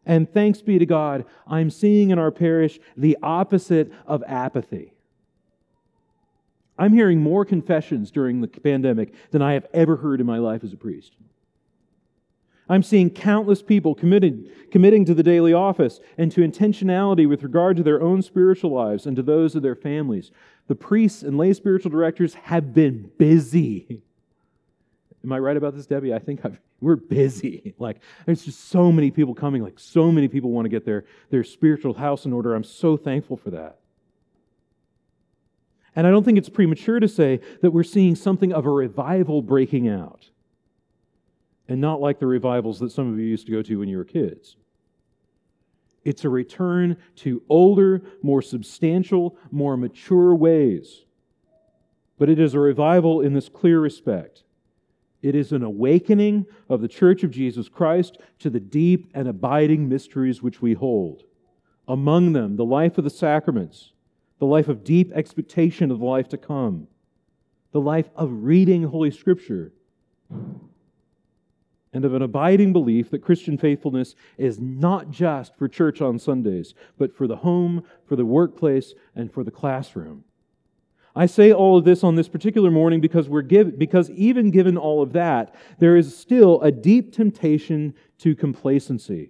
And 0.06 0.32
thanks 0.32 0.62
be 0.62 0.78
to 0.78 0.86
God, 0.86 1.26
I'm 1.48 1.72
seeing 1.72 2.12
in 2.12 2.20
our 2.20 2.30
parish 2.30 2.80
the 2.96 3.18
opposite 3.24 3.92
of 4.06 4.24
apathy. 4.28 4.94
I'm 6.78 6.94
hearing 6.94 7.20
more 7.20 7.46
confessions 7.46 8.12
during 8.12 8.42
the 8.42 8.48
pandemic 8.48 9.12
than 9.32 9.42
I 9.42 9.54
have 9.54 9.66
ever 9.74 9.96
heard 9.96 10.20
in 10.22 10.28
my 10.28 10.38
life 10.38 10.64
as 10.64 10.72
a 10.72 10.78
priest. 10.78 11.14
I'm 12.70 12.84
seeing 12.84 13.10
countless 13.10 13.62
people 13.62 13.94
committed, 13.94 14.50
committing 14.72 15.06
to 15.06 15.14
the 15.14 15.24
daily 15.24 15.54
office 15.54 16.00
and 16.18 16.32
to 16.32 16.42
intentionality 16.42 17.28
with 17.28 17.44
regard 17.44 17.78
to 17.78 17.84
their 17.84 18.02
own 18.02 18.22
spiritual 18.22 18.72
lives 18.72 19.06
and 19.06 19.16
to 19.18 19.22
those 19.22 19.56
of 19.56 19.62
their 19.62 19.76
families. 19.76 20.32
The 20.68 20.76
priests 20.76 21.24
and 21.24 21.38
lay 21.38 21.54
spiritual 21.54 21.92
directors 21.92 22.36
have 22.36 22.74
been 22.74 23.12
busy. 23.18 24.02
Am 25.24 25.32
I 25.32 25.40
right 25.40 25.58
about 25.58 25.76
this, 25.76 25.86
Debbie? 25.86 26.14
I 26.14 26.20
think 26.20 26.46
I've, 26.46 26.60
we're 26.82 26.96
busy. 26.96 27.74
Like, 27.80 28.00
there's 28.26 28.46
just 28.46 28.70
so 28.70 28.92
many 28.92 29.12
people 29.12 29.36
coming. 29.36 29.62
Like, 29.62 29.78
so 29.78 30.10
many 30.10 30.30
people 30.30 30.52
want 30.52 30.66
to 30.66 30.70
get 30.70 30.86
their, 30.86 31.04
their 31.32 31.44
spiritual 31.44 31.94
house 31.94 32.26
in 32.26 32.32
order. 32.32 32.56
I'm 32.56 32.64
so 32.64 32.96
thankful 32.96 33.36
for 33.36 33.50
that. 33.52 33.80
And 35.96 36.08
I 36.08 36.12
don't 36.12 36.24
think 36.24 36.38
it's 36.38 36.50
premature 36.50 37.00
to 37.00 37.08
say 37.08 37.42
that 37.62 37.72
we're 37.72 37.84
seeing 37.84 38.16
something 38.16 38.54
of 38.54 38.66
a 38.66 38.70
revival 38.70 39.42
breaking 39.42 39.88
out. 39.88 40.30
And 41.68 41.80
not 41.80 42.02
like 42.02 42.20
the 42.20 42.28
revivals 42.28 42.80
that 42.80 42.92
some 42.92 43.12
of 43.12 43.20
you 43.20 43.26
used 43.26 43.46
to 43.46 43.52
go 43.52 43.62
to 43.62 43.80
when 43.80 43.88
you 43.88 43.98
were 43.98 44.04
kids. 44.04 44.58
It's 46.04 46.26
a 46.26 46.30
return 46.30 46.98
to 47.18 47.42
older, 47.48 48.02
more 48.22 48.42
substantial, 48.42 49.38
more 49.52 49.78
mature 49.78 50.36
ways. 50.36 51.06
But 52.18 52.30
it 52.30 52.40
is 52.40 52.54
a 52.54 52.60
revival 52.60 53.22
in 53.22 53.34
this 53.34 53.50
clear 53.50 53.80
respect 53.80 54.44
it 55.24 55.36
is 55.36 55.54
an 55.54 55.64
awakening 55.64 56.46
of 56.68 56.82
the 56.82 56.88
Church 56.90 57.24
of 57.24 57.32
Jesus 57.32 57.70
Christ 57.70 58.18
to 58.40 58.50
the 58.50 58.60
deep 58.60 59.10
and 59.14 59.26
abiding 59.26 59.88
mysteries 59.88 60.44
which 60.44 60.62
we 60.62 60.74
hold. 60.74 61.24
Among 61.88 62.34
them, 62.34 62.58
the 62.58 62.66
life 62.66 62.98
of 62.98 63.06
the 63.06 63.10
sacraments, 63.10 63.94
the 64.40 64.46
life 64.46 64.68
of 64.68 64.84
deep 64.84 65.14
expectation 65.14 65.92
of 65.92 66.00
the 66.00 66.06
life 66.06 66.28
to 66.28 66.38
come, 66.38 66.88
the 67.72 67.80
life 67.80 68.10
of 68.18 68.44
reading 68.44 68.84
Holy 68.84 69.12
Scripture, 69.12 69.72
and 71.94 72.04
of 72.06 72.14
an 72.14 72.22
abiding 72.22 72.74
belief 72.74 73.12
that 73.12 73.22
Christian 73.22 73.58
faithfulness 73.58 74.16
is 74.38 74.60
not 74.60 75.12
just 75.12 75.56
for 75.56 75.68
church 75.68 76.02
on 76.02 76.18
Sundays, 76.18 76.74
but 76.98 77.16
for 77.16 77.28
the 77.28 77.38
home, 77.38 77.84
for 78.06 78.16
the 78.16 78.26
workplace, 78.26 78.94
and 79.16 79.32
for 79.32 79.44
the 79.44 79.52
classroom. 79.52 80.24
I 81.16 81.28
say 81.28 81.54
all 81.54 81.78
of 81.78 81.86
this 81.86 82.04
on 82.04 82.16
this 82.16 82.28
particular 82.28 82.72
morning 82.72 83.00
because 83.00 83.30
we're 83.30 83.44
give, 83.44 83.78
because 83.78 84.10
even 84.10 84.50
given 84.50 84.78
all 84.78 85.04
of 85.04 85.14
that, 85.14 85.54
there 85.78 85.96
is 85.96 86.18
still 86.18 86.60
a 86.62 86.72
deep 86.72 87.14
temptation 87.14 87.94
to 88.20 88.36
complacency. 88.36 89.30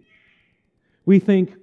We 1.05 1.20
think, 1.20 1.55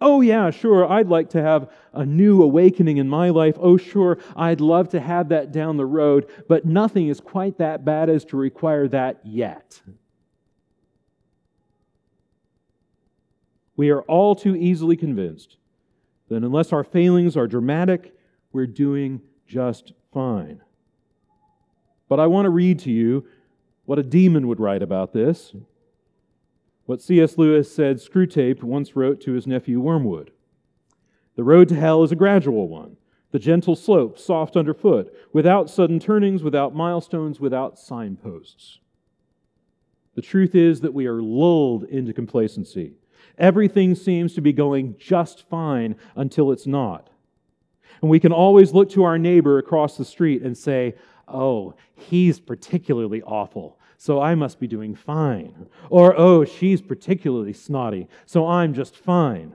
oh 0.00 0.20
yeah, 0.20 0.50
sure, 0.50 0.90
I'd 0.90 1.08
like 1.08 1.30
to 1.30 1.42
have 1.42 1.70
a 1.92 2.04
new 2.04 2.42
awakening 2.42 2.98
in 2.98 3.08
my 3.08 3.30
life. 3.30 3.56
Oh 3.58 3.76
sure, 3.76 4.18
I'd 4.34 4.60
love 4.60 4.88
to 4.90 5.00
have 5.00 5.30
that 5.30 5.52
down 5.52 5.76
the 5.76 5.86
road, 5.86 6.26
but 6.48 6.64
nothing 6.64 7.08
is 7.08 7.20
quite 7.20 7.58
that 7.58 7.84
bad 7.84 8.10
as 8.10 8.24
to 8.26 8.36
require 8.36 8.88
that 8.88 9.20
yet. 9.24 9.80
We 13.76 13.90
are 13.90 14.02
all 14.02 14.34
too 14.34 14.56
easily 14.56 14.96
convinced 14.96 15.56
that 16.28 16.42
unless 16.42 16.72
our 16.72 16.84
failings 16.84 17.36
are 17.36 17.46
dramatic 17.46 18.16
we're 18.56 18.66
doing 18.66 19.20
just 19.46 19.92
fine. 20.14 20.62
But 22.08 22.20
I 22.20 22.26
want 22.26 22.46
to 22.46 22.50
read 22.50 22.78
to 22.80 22.90
you 22.90 23.26
what 23.84 23.98
a 23.98 24.02
demon 24.02 24.48
would 24.48 24.60
write 24.60 24.82
about 24.82 25.12
this. 25.12 25.54
What 26.86 27.02
C.S. 27.02 27.36
Lewis 27.36 27.72
said 27.72 27.96
Screwtape 27.96 28.62
once 28.62 28.94
wrote 28.94 29.20
to 29.22 29.32
his 29.32 29.46
nephew 29.46 29.80
Wormwood. 29.80 30.30
The 31.34 31.44
road 31.44 31.68
to 31.68 31.74
hell 31.74 32.02
is 32.04 32.12
a 32.12 32.16
gradual 32.16 32.68
one, 32.68 32.96
the 33.32 33.40
gentle 33.40 33.76
slope, 33.76 34.18
soft 34.18 34.56
underfoot, 34.56 35.12
without 35.32 35.68
sudden 35.68 35.98
turnings, 35.98 36.42
without 36.42 36.74
milestones, 36.74 37.40
without 37.40 37.78
signposts. 37.78 38.78
The 40.14 40.22
truth 40.22 40.54
is 40.54 40.80
that 40.80 40.94
we 40.94 41.06
are 41.06 41.20
lulled 41.20 41.84
into 41.84 42.12
complacency. 42.12 42.94
Everything 43.36 43.94
seems 43.94 44.32
to 44.34 44.40
be 44.40 44.52
going 44.52 44.94
just 44.96 45.46
fine 45.48 45.96
until 46.14 46.52
it's 46.52 46.66
not. 46.66 47.10
And 48.00 48.10
we 48.10 48.20
can 48.20 48.32
always 48.32 48.72
look 48.72 48.88
to 48.90 49.04
our 49.04 49.18
neighbor 49.18 49.58
across 49.58 49.96
the 49.96 50.04
street 50.04 50.42
and 50.42 50.56
say, 50.56 50.94
oh, 51.28 51.74
he's 51.94 52.38
particularly 52.38 53.22
awful, 53.22 53.78
so 53.96 54.20
I 54.20 54.34
must 54.34 54.60
be 54.60 54.66
doing 54.66 54.94
fine. 54.94 55.66
Or, 55.90 56.14
oh, 56.18 56.44
she's 56.44 56.82
particularly 56.82 57.52
snotty, 57.52 58.08
so 58.24 58.46
I'm 58.46 58.74
just 58.74 58.96
fine. 58.96 59.54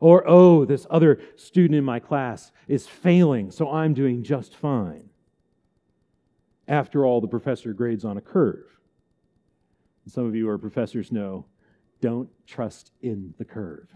Or, 0.00 0.24
oh, 0.26 0.64
this 0.64 0.86
other 0.90 1.20
student 1.36 1.76
in 1.76 1.84
my 1.84 2.00
class 2.00 2.52
is 2.66 2.86
failing, 2.86 3.50
so 3.50 3.70
I'm 3.70 3.94
doing 3.94 4.22
just 4.22 4.54
fine. 4.54 5.10
After 6.66 7.04
all, 7.06 7.20
the 7.20 7.28
professor 7.28 7.72
grades 7.72 8.04
on 8.04 8.16
a 8.16 8.20
curve. 8.20 8.66
Some 10.06 10.26
of 10.26 10.34
you 10.34 10.48
are 10.48 10.58
professors 10.58 11.12
know 11.12 11.46
don't 12.00 12.28
trust 12.46 12.90
in 13.00 13.34
the 13.38 13.44
curve. 13.44 13.86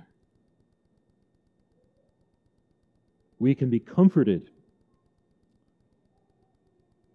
we 3.39 3.55
can 3.55 3.71
be 3.71 3.79
comforted 3.79 4.51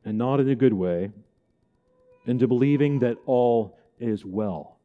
and 0.06 0.18
not 0.18 0.40
in 0.40 0.50
a 0.50 0.56
good 0.56 0.74
way 0.74 1.12
into 2.26 2.48
believing 2.48 3.00
that 3.00 3.18
all 3.26 3.78
is 4.00 4.26
well. 4.26 4.78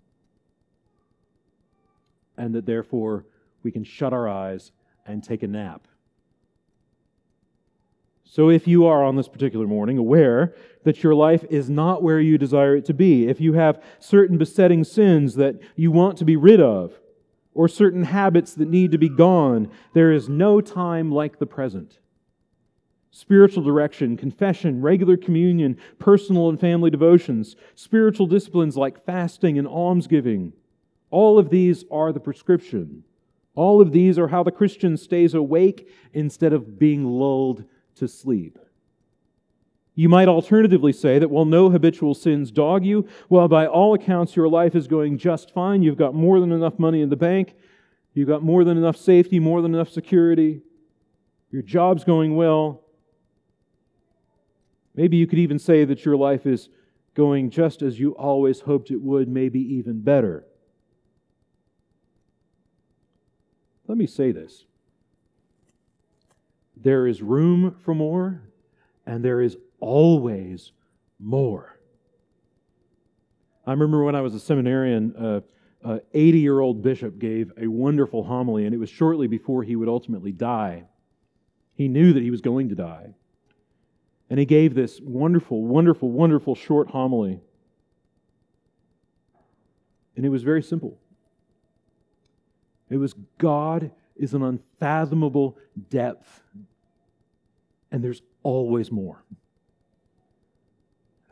And 2.37 2.55
that 2.55 2.66
therefore 2.66 3.25
we 3.62 3.71
can 3.71 3.85
shut 3.85 4.12
our 4.12 4.28
eyes 4.28 4.73
and 5.07 5.23
take 5.23 5.43
a 5.43 5.47
nap. 5.47 5.88
So, 8.25 8.50
if 8.50 8.66
you 8.66 8.85
are 8.87 9.05
on 9.05 9.16
this 9.16 9.28
particular 9.28 9.66
morning 9.66 9.99
aware 9.99 10.55
that 10.85 11.02
your 11.02 11.14
life 11.14 11.45
is 11.49 11.71
not 11.71 12.02
where 12.02 12.21
you 12.21 12.37
desire 12.37 12.76
it 12.76 12.85
to 12.87 12.95
be, 12.95 13.28
if 13.28 13.40
you 13.40 13.55
have 13.55 13.83
certain 13.99 14.37
besetting 14.37 14.85
sins 14.85 15.37
that 15.37 15.57
you 15.76 15.90
want 15.90 16.19
to 16.19 16.25
be 16.25 16.37
rid 16.37 16.61
of, 16.61 16.99
or 17.57 17.69
certain 17.69 18.05
habits 18.05 18.55
that 18.55 18.69
need 18.69 18.93
to 18.93 18.99
be 18.99 19.09
gone. 19.09 19.71
There 19.95 20.12
is 20.12 20.28
no 20.28 20.61
time 20.61 21.11
like 21.11 21.38
the 21.38 21.47
present. 21.47 21.99
Spiritual 23.18 23.62
direction, 23.62 24.14
confession, 24.14 24.82
regular 24.82 25.16
communion, 25.16 25.78
personal 25.99 26.50
and 26.50 26.61
family 26.61 26.90
devotions, 26.90 27.56
spiritual 27.75 28.26
disciplines 28.26 28.76
like 28.76 29.06
fasting 29.06 29.58
and 29.58 29.66
almsgiving, 29.66 30.52
all 31.11 31.38
of 31.38 31.49
these 31.49 31.82
are 31.90 32.12
the 32.12 32.20
prescription. 32.20 33.04
All 33.54 33.80
of 33.80 33.90
these 33.90 34.18
are 34.18 34.28
how 34.28 34.42
the 34.42 34.50
Christian 34.50 34.99
stays 34.99 35.32
awake 35.32 35.88
instead 36.12 36.52
of 36.52 36.78
being 36.78 37.06
lulled 37.06 37.64
to 37.94 38.06
sleep. 38.06 38.58
You 39.94 40.11
might 40.11 40.28
alternatively 40.28 40.92
say 40.92 41.18
that 41.18 41.30
while 41.30 41.46
no 41.46 41.70
habitual 41.70 42.12
sins 42.12 42.50
dog 42.50 42.85
you, 42.85 43.08
well, 43.30 43.49
by 43.49 43.66
all 43.66 43.94
accounts, 43.94 44.37
your 44.37 44.49
life 44.49 44.75
is 44.75 44.87
going 44.87 45.16
just 45.16 45.54
fine. 45.54 45.82
You've 45.82 45.96
got 45.96 46.14
more 46.14 46.38
than 46.38 46.52
enough 46.52 46.78
money 46.78 47.00
in 47.00 47.08
the 47.08 47.16
bank. 47.16 47.54
You've 48.12 48.28
got 48.28 48.42
more 48.42 48.62
than 48.62 48.76
enough 48.76 48.99
safety, 48.99 49.40
more 49.40 49.62
than 49.62 49.75
enough 49.75 49.88
security. 49.88 50.61
Your 51.50 51.62
job's 51.62 52.04
going 52.04 52.37
well. 52.37 52.82
Maybe 54.97 55.19
you 55.19 55.26
could 55.26 55.38
even 55.38 55.59
say 55.59 55.85
that 55.85 56.05
your 56.05 56.17
life 56.17 56.47
is 56.47 56.71
going 57.15 57.50
just 57.50 57.83
as 57.83 58.00
you 58.00 58.12
always 58.12 58.61
hoped 58.61 58.91
it 58.91 59.00
would, 59.00 59.29
maybe 59.29 59.61
even 59.61 60.00
better. 60.00 60.47
Let 63.87 63.99
me 63.99 64.07
say 64.07 64.33
this 64.33 64.65
there 66.76 67.07
is 67.07 67.23
room 67.23 67.76
for 67.85 67.95
more, 67.95 68.43
and 69.07 69.25
there 69.25 69.41
is 69.41 69.57
always 69.81 70.73
more. 71.19 71.79
I 73.67 73.73
remember 73.73 74.05
when 74.05 74.15
I 74.15 74.21
was 74.21 74.35
a 74.35 74.41
seminarian, 74.41 75.43
an 75.83 76.00
80 76.15 76.38
year 76.38 76.61
old 76.61 76.83
bishop 76.83 77.19
gave 77.19 77.53
a 77.61 77.67
wonderful 77.67 78.25
homily, 78.25 78.65
and 78.65 78.75
it 78.75 78.79
was 78.79 78.91
shortly 78.91 79.26
before 79.26 79.62
he 79.62 79.76
would 79.76 79.88
ultimately 79.88 80.33
die. 80.33 80.85
He 81.75 81.88
knew 81.88 82.12
that 82.12 82.23
he 82.23 82.31
was 82.31 82.41
going 82.41 82.69
to 82.71 82.75
die. 82.75 83.15
And 84.28 84.38
he 84.38 84.47
gave 84.47 84.75
this 84.75 85.00
wonderful, 85.00 85.62
wonderful, 85.62 86.11
wonderful 86.11 86.54
short 86.54 86.90
homily. 86.90 87.40
And 90.16 90.25
it 90.25 90.30
was 90.30 90.42
very 90.42 90.62
simple. 90.62 90.99
It 92.88 92.97
was 92.97 93.14
God 93.38 93.90
is 94.16 94.35
an 94.35 94.42
unfathomable 94.42 95.59
depth, 95.90 96.42
and 97.90 98.02
there's 98.02 98.23
always 98.42 98.90
more. 98.90 99.23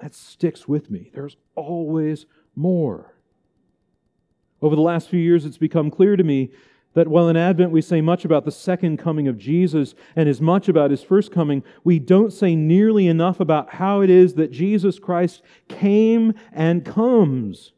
That 0.01 0.15
sticks 0.15 0.69
with 0.69 0.91
me. 0.91 1.11
There's 1.15 1.37
always 1.55 2.27
more. 2.55 3.15
Over 4.61 4.77
the 4.77 4.83
last 4.83 5.09
few 5.09 5.21
years, 5.21 5.45
it's 5.45 5.59
become 5.59 5.91
clear 5.91 6.17
to 6.17 6.25
me 6.25 6.51
that 6.95 7.09
while 7.09 7.29
in 7.29 7.37
Advent 7.37 7.71
we 7.71 7.83
say 7.83 8.01
much 8.01 8.25
about 8.25 8.45
the 8.45 8.51
second 8.51 8.99
coming 8.99 9.29
of 9.29 9.39
Jesus 9.39 9.95
and 10.17 10.29
as 10.29 10.41
much 10.41 10.69
about 10.69 10.91
his 10.91 11.03
first 11.03 11.31
coming, 11.31 11.63
we 11.83 11.99
don't 11.99 12.33
say 12.33 12.57
nearly 12.57 13.07
enough 13.07 13.41
about 13.41 13.75
how 13.75 14.01
it 14.01 14.11
is 14.11 14.35
that 14.35 14.51
Jesus 14.51 14.99
Christ 14.99 15.43
came 15.69 16.35
and 16.53 16.85
comes 16.85 17.73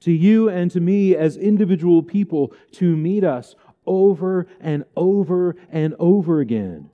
to 0.00 0.12
you 0.12 0.48
and 0.48 0.70
to 0.70 0.80
me 0.80 1.14
as 1.14 1.36
individual 1.36 2.02
people 2.02 2.52
to 2.72 2.96
meet 2.96 3.24
us 3.24 3.54
over 3.86 4.46
and 4.60 4.84
over 4.96 5.56
and 5.70 5.94
over 5.98 6.40
again. 6.40 6.90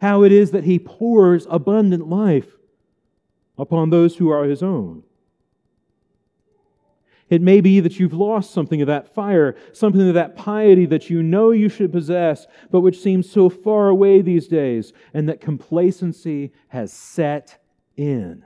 How 0.00 0.22
it 0.22 0.32
is 0.32 0.50
that 0.52 0.64
he 0.64 0.78
pours 0.78 1.46
abundant 1.50 2.08
life 2.08 2.56
upon 3.56 3.90
those 3.90 4.16
who 4.16 4.28
are 4.28 4.44
his 4.44 4.62
own. 4.62 5.02
It 7.30 7.40
may 7.40 7.60
be 7.60 7.80
that 7.80 7.98
you've 7.98 8.12
lost 8.12 8.52
something 8.52 8.80
of 8.82 8.86
that 8.86 9.14
fire, 9.14 9.56
something 9.72 10.06
of 10.06 10.14
that 10.14 10.36
piety 10.36 10.86
that 10.86 11.08
you 11.08 11.22
know 11.22 11.50
you 11.50 11.68
should 11.68 11.90
possess, 11.90 12.46
but 12.70 12.80
which 12.80 13.00
seems 13.00 13.30
so 13.30 13.48
far 13.48 13.88
away 13.88 14.20
these 14.20 14.46
days, 14.46 14.92
and 15.14 15.28
that 15.28 15.40
complacency 15.40 16.52
has 16.68 16.92
set 16.92 17.62
in. 17.96 18.44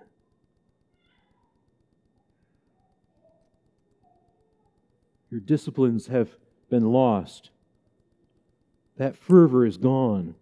Your 5.31 5.41
disciplines 5.41 6.07
have 6.07 6.31
been 6.71 6.87
lost. 6.93 7.51
That 8.97 9.17
fervor 9.17 9.67
is 9.67 9.77
gone. 9.77 10.35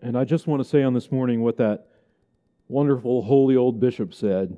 And 0.00 0.16
I 0.16 0.24
just 0.24 0.46
want 0.46 0.62
to 0.62 0.68
say 0.68 0.82
on 0.82 0.94
this 0.94 1.10
morning 1.10 1.42
what 1.42 1.56
that 1.56 1.88
wonderful, 2.68 3.22
holy 3.22 3.56
old 3.56 3.80
bishop 3.80 4.14
said 4.14 4.56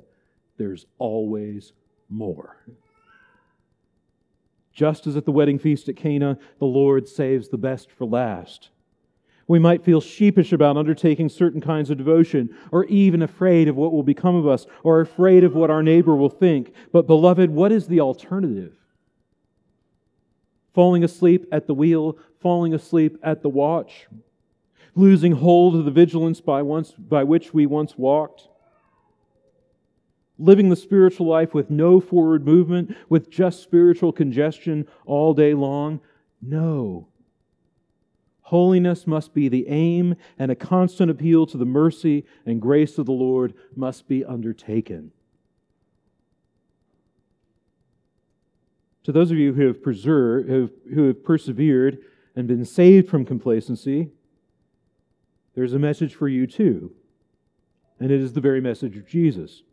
there's 0.57 0.85
always 0.97 1.73
more. 2.09 2.57
Just 4.73 5.07
as 5.07 5.17
at 5.17 5.25
the 5.25 5.31
wedding 5.31 5.59
feast 5.59 5.89
at 5.89 5.95
Cana, 5.95 6.37
the 6.59 6.65
Lord 6.65 7.07
saves 7.07 7.49
the 7.49 7.57
best 7.57 7.91
for 7.91 8.05
last. 8.05 8.69
We 9.47 9.59
might 9.59 9.83
feel 9.83 9.99
sheepish 9.99 10.53
about 10.53 10.77
undertaking 10.77 11.27
certain 11.27 11.59
kinds 11.59 11.89
of 11.89 11.97
devotion, 11.97 12.55
or 12.71 12.85
even 12.85 13.23
afraid 13.23 13.67
of 13.67 13.75
what 13.75 13.91
will 13.91 14.03
become 14.03 14.35
of 14.35 14.47
us, 14.47 14.67
or 14.83 15.01
afraid 15.01 15.43
of 15.43 15.55
what 15.55 15.71
our 15.71 15.81
neighbor 15.81 16.15
will 16.15 16.29
think. 16.29 16.71
But, 16.91 17.07
beloved, 17.07 17.49
what 17.49 17.71
is 17.71 17.87
the 17.87 17.99
alternative? 17.99 18.73
Falling 20.75 21.03
asleep 21.03 21.47
at 21.51 21.65
the 21.65 21.73
wheel, 21.73 22.17
falling 22.39 22.75
asleep 22.75 23.17
at 23.23 23.41
the 23.41 23.49
watch, 23.49 24.07
losing 24.95 25.33
hold 25.33 25.75
of 25.75 25.85
the 25.85 25.91
vigilance 25.91 26.41
by, 26.41 26.61
once, 26.61 26.91
by 26.91 27.23
which 27.23 27.53
we 27.53 27.65
once 27.65 27.97
walked, 27.97 28.47
living 30.37 30.69
the 30.69 30.75
spiritual 30.75 31.27
life 31.27 31.53
with 31.53 31.69
no 31.69 31.99
forward 31.99 32.45
movement, 32.45 32.95
with 33.09 33.29
just 33.29 33.61
spiritual 33.61 34.11
congestion 34.11 34.87
all 35.05 35.33
day 35.33 35.53
long. 35.53 35.99
No. 36.41 37.07
Holiness 38.43 39.05
must 39.05 39.33
be 39.33 39.47
the 39.47 39.67
aim, 39.67 40.15
and 40.39 40.49
a 40.49 40.55
constant 40.55 41.11
appeal 41.11 41.45
to 41.45 41.57
the 41.57 41.65
mercy 41.65 42.25
and 42.45 42.61
grace 42.61 42.97
of 42.97 43.05
the 43.05 43.11
Lord 43.11 43.53
must 43.75 44.07
be 44.07 44.25
undertaken. 44.25 45.11
To 49.03 49.11
those 49.11 49.31
of 49.31 49.37
you 49.37 49.53
who 49.53 49.67
have, 49.67 49.83
preserved, 49.83 50.49
who 50.49 51.07
have 51.07 51.23
persevered 51.23 51.99
and 52.35 52.47
been 52.47 52.65
saved 52.65 53.09
from 53.09 53.25
complacency, 53.25 54.11
there's 55.55 55.73
a 55.73 55.79
message 55.79 56.15
for 56.15 56.27
you 56.27 56.47
too. 56.47 56.91
And 57.99 58.11
it 58.11 58.21
is 58.21 58.33
the 58.33 58.41
very 58.41 58.61
message 58.61 58.95
of 58.97 59.07
Jesus. 59.07 59.63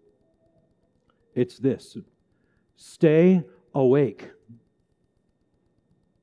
It's 1.35 1.59
this 1.59 1.97
stay 2.77 3.43
awake. 3.75 4.31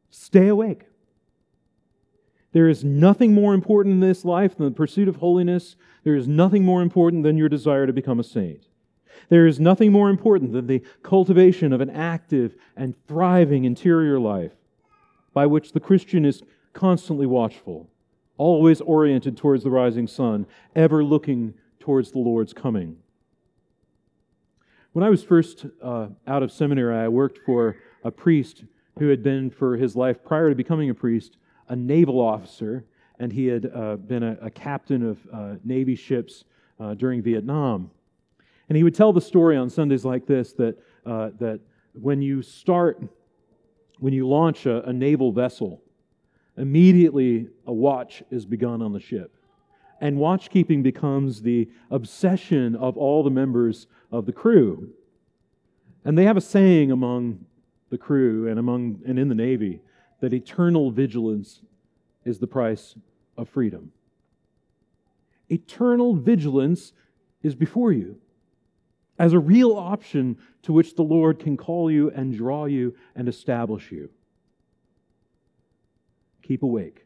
Stay 0.10 0.48
awake. 0.48 0.84
There 2.52 2.70
is 2.70 2.84
nothing 2.84 3.34
more 3.34 3.54
important 3.54 3.94
in 3.94 4.00
this 4.00 4.24
life 4.24 4.56
than 4.56 4.68
the 4.68 4.72
pursuit 4.72 5.08
of 5.08 5.18
holiness. 5.18 5.76
There 6.04 6.16
is 6.16 6.28
nothing 6.28 6.64
more 6.64 6.82
important 6.82 7.24
than 7.24 7.38
your 7.38 7.50
desire 7.50 7.88
to 7.88 7.94
become 7.94 8.20
a 8.20 8.24
saint. 8.24 8.68
There 9.30 9.48
is 9.48 9.60
nothing 9.60 9.92
more 9.92 10.10
important 10.10 10.54
than 10.54 10.68
the 10.68 10.84
cultivation 11.02 11.74
of 11.74 11.82
an 11.82 11.90
active 11.90 12.56
and 12.76 12.96
thriving 13.08 13.66
interior 13.66 14.20
life 14.20 14.54
by 15.34 15.46
which 15.48 15.72
the 15.72 15.80
Christian 15.80 16.26
is 16.26 16.44
constantly 16.74 17.26
watchful, 17.26 17.90
always 18.38 18.82
oriented 18.82 19.38
towards 19.38 19.64
the 19.64 19.72
rising 19.72 20.08
sun, 20.08 20.46
ever 20.76 21.04
looking 21.04 21.54
towards 21.80 22.12
the 22.12 22.20
Lord's 22.20 22.54
coming. 22.54 22.98
When 24.94 25.04
I 25.04 25.10
was 25.10 25.24
first 25.24 25.66
uh, 25.82 26.08
out 26.28 26.44
of 26.44 26.52
seminary, 26.52 26.96
I 26.96 27.08
worked 27.08 27.40
for 27.46 27.78
a 28.04 28.12
priest 28.12 28.64
who 29.00 29.10
had 29.10 29.24
been 29.24 29.50
for 29.50 29.78
his 29.78 29.96
life 29.96 30.24
prior 30.24 30.50
to 30.50 30.56
becoming 30.56 30.90
a 30.90 30.94
priest 30.94 31.38
a 31.70 31.76
naval 31.76 32.20
officer, 32.20 32.86
and 33.20 33.32
he 33.32 33.48
had 33.48 33.72
uh, 33.74 33.96
been 33.96 34.24
a, 34.24 34.38
a, 34.42 34.50
captain 34.50 35.04
of 35.04 35.18
uh, 35.32 35.56
Navy 35.64 35.96
ships 35.96 36.44
uh, 36.80 36.94
during 36.94 37.22
Vietnam. 37.22 37.90
And 38.68 38.78
he 38.78 38.84
would 38.84 38.96
tell 38.96 39.14
the 39.14 39.22
story 39.22 39.56
on 39.56 39.70
Sundays 39.70 40.04
like 40.04 40.26
this 40.26 40.54
that, 40.54 40.78
uh, 41.06 41.30
that 41.40 41.62
when 41.94 42.22
you 42.22 42.42
start, 42.42 43.02
when 44.00 44.14
you 44.14 44.28
launch 44.28 44.66
a, 44.66 44.84
a 44.84 44.94
naval 44.94 45.32
vessel, 45.32 45.82
immediately 46.58 47.48
a 47.66 47.74
watch 47.74 48.24
is 48.30 48.46
begun 48.46 48.82
on 48.82 48.94
the 48.94 49.00
ship. 49.00 49.36
And 50.02 50.18
watchkeeping 50.18 50.84
becomes 50.84 51.42
the 51.42 51.70
obsession 51.90 52.76
of 52.76 52.98
all 52.98 53.24
the 53.24 53.30
members 53.30 53.88
of 54.12 54.26
the 54.26 54.34
crew. 54.34 54.90
And 56.04 56.18
they 56.18 56.26
have 56.26 56.38
a 56.38 56.42
saying 56.42 56.92
among 56.92 57.46
the 57.90 57.98
crew 57.98 58.48
and 58.48 58.60
among 58.60 59.02
and 59.06 59.18
in 59.18 59.30
the 59.30 59.36
Navy 59.36 59.82
that 60.20 60.34
eternal 60.34 60.92
vigilance 60.92 61.62
is 62.26 62.40
the 62.40 62.48
price 62.48 62.96
of 63.38 63.50
freedom. 63.50 63.92
Eternal 65.50 66.16
vigilance 66.16 66.94
is 67.42 67.56
before 67.56 67.92
you 67.92 68.18
as 69.20 69.34
a 69.34 69.40
real 69.40 69.78
option 69.78 70.38
to 70.64 70.74
which 70.74 70.96
the 70.96 71.04
Lord 71.04 71.40
can 71.40 71.56
call 71.56 71.92
you 71.92 72.10
and 72.12 72.36
draw 72.36 72.66
you 72.66 72.96
and 73.16 73.28
establish 73.28 73.92
you. 73.92 74.10
Keep 76.44 76.62
awake, 76.62 77.06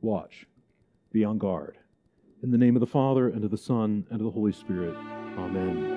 watch, 0.00 0.46
be 1.12 1.22
on 1.24 1.36
guard. 1.36 1.76
In 2.42 2.50
the 2.50 2.58
name 2.58 2.74
of 2.74 2.80
the 2.80 2.86
Father, 2.86 3.28
and 3.28 3.44
of 3.44 3.50
the 3.50 3.58
Son, 3.58 4.06
and 4.08 4.20
of 4.20 4.24
the 4.24 4.30
Holy 4.30 4.52
Spirit. 4.52 4.96
Amen. 5.36 5.95